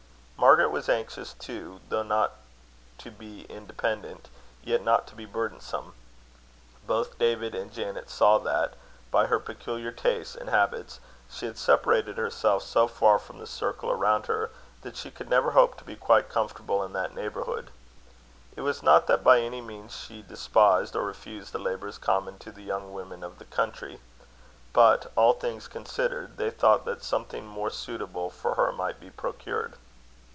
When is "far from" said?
12.87-13.37